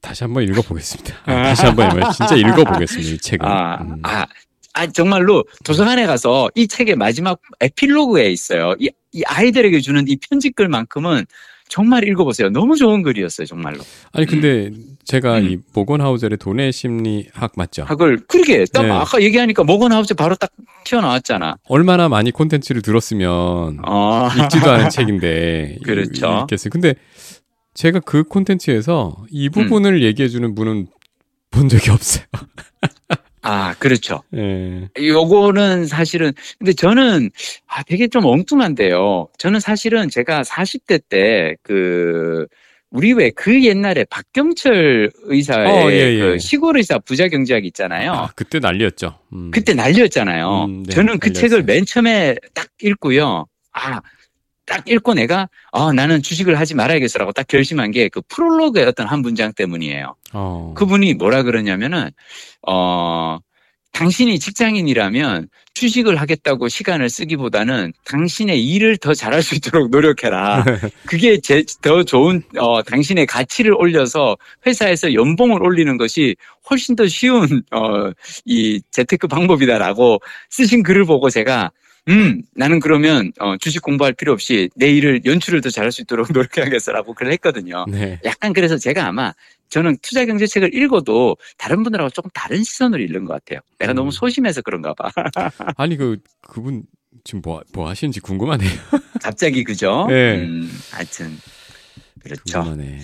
[0.00, 1.16] 다시 한번 읽어보겠습니다.
[1.24, 2.12] 아, 다시 한번.
[2.12, 3.12] 진짜 읽어보겠습니다.
[3.12, 3.46] 이 책을.
[3.46, 3.98] 아, 음.
[4.02, 4.26] 아,
[4.74, 8.74] 아, 정말로 도서관에 가서 이 책의 마지막 에필로그에 있어요.
[8.78, 11.26] 이, 이 아이들에게 주는 이 편지글만큼은
[11.68, 12.50] 정말 읽어보세요.
[12.50, 13.78] 너무 좋은 글이었어요, 정말로.
[14.12, 14.70] 아니 근데
[15.04, 15.44] 제가 음.
[15.44, 17.84] 이 모건하우젤의 돈의 심리학 맞죠?
[17.84, 18.90] 학을 그러게 딱 네.
[18.90, 20.50] 아까 얘기하니까 모건하우스 바로 딱
[20.84, 21.56] 튀어나왔잖아.
[21.68, 24.28] 얼마나 많이 콘텐츠를 들었으면 어.
[24.38, 26.42] 읽지도 않은 책인데 그렇죠.
[26.42, 26.70] 읽겠어요.
[26.70, 26.94] 근데
[27.74, 30.88] 제가 그 콘텐츠에서 이 부분을 얘기해주는 분은
[31.50, 32.24] 본 적이 없어요.
[33.42, 34.22] 아, 그렇죠.
[34.36, 34.88] 예.
[34.98, 37.30] 요거는 사실은 근데 저는
[37.66, 39.28] 아 되게 좀 엉뚱한데요.
[39.38, 42.46] 저는 사실은 제가 40대 때 그
[42.90, 46.18] 우리 왜 그 옛날에 박경철 의사의 어, 예, 예.
[46.20, 48.12] 그 시골 의사 부자 경제학 있잖아요.
[48.12, 49.18] 아, 그때 난리였죠.
[49.32, 49.50] 음.
[49.50, 50.64] 그때 난리였잖아요.
[50.66, 51.48] 음, 네, 저는 그 난리였어요.
[51.48, 53.46] 책을 맨 처음에 딱 읽고요.
[53.72, 54.00] 아,
[54.72, 59.20] 딱 읽고 내가 아, 나는 주식을 하지 말아야겠어라고 딱 결심한 게 그 프롤로그의 어떤 한
[59.20, 60.14] 문장 때문이에요.
[60.32, 60.74] 어.
[60.76, 62.10] 그분이 뭐라 그러냐면은
[62.66, 63.38] 어
[63.92, 70.64] 당신이 직장인이라면 주식을 하겠다고 시간을 쓰기보다는 당신의 일을 더 잘할 수 있도록 노력해라.
[71.06, 76.34] 그게 제, 더 좋은 어 당신의 가치를 올려서 회사에서 연봉을 올리는 것이
[76.70, 78.10] 훨씬 더 쉬운 어
[78.46, 81.70] 이 재테크 방법이다라고 쓰신 글을 보고 제가
[82.08, 86.28] 음, 나는 그러면 어, 주식 공부할 필요 없이 내 일을 연출을 더 잘할 수 있도록
[86.32, 87.84] 노력해야겠어라고 글을 했거든요.
[87.88, 88.18] 네.
[88.24, 89.32] 약간 그래서 제가 아마
[89.68, 93.60] 저는 투자 경제 책을 읽어도 다른 분들하고 조금 다른 시선으로 읽는 것 같아요.
[93.78, 93.96] 내가 음.
[93.96, 95.10] 너무 소심해서 그런가 봐.
[95.76, 96.82] 아니 그 그분
[97.24, 98.68] 지금 뭐, 뭐 하시는지 궁금하네요.
[99.22, 100.06] 갑자기 그죠?
[100.08, 100.42] 네.
[100.42, 101.38] 음, 하여튼
[102.20, 102.62] 그렇죠.
[102.62, 102.98] 궁금하네.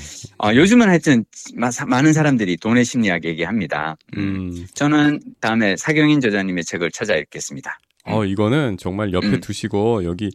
[0.45, 3.97] 어, 요즘은 하여튼 마- 많은 사람들이 돈의 심리학 얘기합니다.
[4.17, 4.53] 음.
[4.57, 4.67] 음.
[4.75, 7.79] 저는 다음에 사경인 저자님의 책을 찾아 읽겠습니다.
[8.11, 9.40] 어 이거는 정말 옆에 음.
[9.40, 10.31] 두시고 여기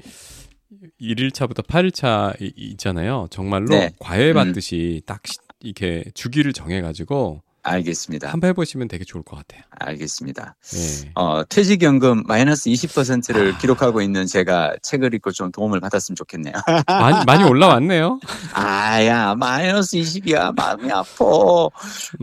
[1.02, 3.28] 1일차부터 8일차 있잖아요.
[3.30, 3.92] 정말로 네.
[4.00, 8.30] 과외 받듯이 딱 시- 이렇게 주기를 정해가지고 알겠습니다.
[8.30, 9.64] 한번 해보시면 되게 좋을 것 같아요.
[9.80, 10.56] 알겠습니다.
[10.62, 11.12] 네.
[11.16, 13.58] 어, 퇴직연금 마이너스 20%를 아.
[13.58, 16.54] 기록하고 있는 제가 책을 읽고 좀 도움을 받았으면 좋겠네요.
[16.88, 18.20] 많이 많이 올라왔네요.
[18.54, 20.54] 아야, 마이너스 20이야.
[20.56, 21.26] 마음이 아파.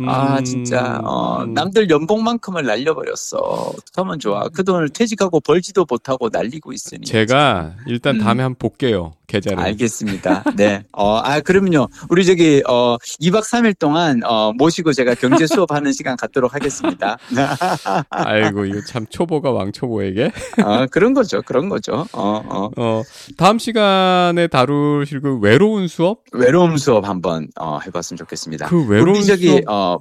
[0.07, 3.39] 아, 음, 진짜, 어, 남들 연봉만큼을 날려버렸어.
[3.39, 4.49] 어떡하면 좋아.
[4.49, 7.07] 그 돈을 퇴직하고 벌지도 못하고 날리고 있으니.
[7.07, 8.21] 제가 일단 음.
[8.21, 9.15] 다음에 한번 볼게요.
[9.27, 9.61] 계좌를.
[9.61, 10.43] 알겠습니다.
[10.57, 10.83] 네.
[10.93, 11.87] 어, 아, 그러면요.
[12.09, 17.19] 우리 저기, 어, 2박 3일 동안, 어, 모시고 제가 경 제 수업하는 시간 갖도록 하겠습니다.
[18.11, 20.33] 아이고 이거 참 초보가 왕초보에게.
[20.65, 21.43] 어, 그런 거죠.
[21.43, 22.07] 그런 거죠.
[22.13, 22.71] 어, 어.
[22.77, 23.03] 어
[23.37, 26.25] 다음 시간에 다루실 그 외로운 수업?
[26.33, 28.69] 외로움 수업 한번, 어, 해봤으면 좋겠습니다.
[28.69, 29.69] 그 외로운 우리 저기, 수업.
[29.69, 29.99] 어,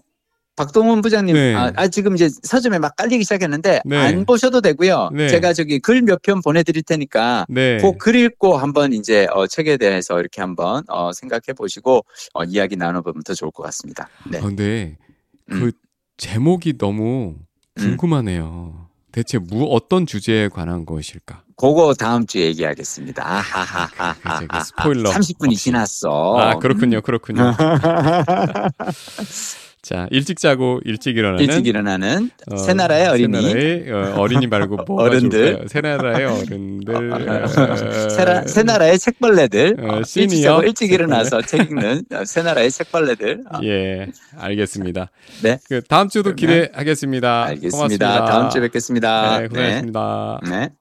[0.55, 1.55] 박동원 부장님, 네.
[1.55, 3.97] 아, 아, 지금 이제 서점에 막 깔리기 시작했는데, 네.
[3.97, 5.09] 안 보셔도 되고요.
[5.13, 5.29] 네.
[5.29, 7.77] 제가 저기 글 몇 편 보내드릴 테니까, 네.
[7.77, 13.23] 그글 읽고 한번 이제, 어, 책에 대해서 이렇게 한번, 어, 생각해 보시고, 어, 이야기 나눠보면
[13.23, 14.09] 더 좋을 것 같습니다.
[14.29, 14.39] 네.
[14.39, 14.49] 아,
[15.49, 15.71] 그 음.
[16.17, 17.75] 제목이 너무 음.
[17.75, 18.87] 궁금하네요.
[19.11, 21.43] 대체 무 어떤 주제에 관한 것일까?
[21.55, 23.25] 그거 다음 주에 얘기하겠습니다.
[23.25, 24.13] 아하하하하.
[24.13, 25.63] 그치, 그 스포일러 30분이 없이.
[25.63, 26.37] 지났어.
[26.37, 27.53] 아 그렇군요, 그렇군요.
[29.89, 33.41] 자 일찍 자고 일찍 일어나는 일찍 일어나는 어, 새 나라의 어린이.
[33.41, 35.29] 새 나라의 어, 어린이 말고 뭐가 어른들.
[35.29, 35.67] 좋을까요?
[35.67, 37.11] 새나라의 어른들.
[38.45, 39.77] 어, 새 나라의 책벌레들.
[39.79, 40.91] 어, 어, 일찍 자고 일찍.
[40.91, 43.45] 일어나서 책 읽는 어, 새 나라의 책벌레들.
[43.51, 44.05] 어, 예,
[44.37, 45.09] 알겠습니다.
[45.41, 45.57] 네.
[45.67, 47.45] 그 다음 주도 기대하겠습니다.
[47.45, 47.75] 알겠습니다.
[47.75, 48.25] 고맙습니다.
[48.25, 49.39] 다음 주에 뵙겠습니다.
[49.39, 50.39] 네, 고생하셨습니다.
[50.43, 50.49] 네.
[50.51, 50.78] 네.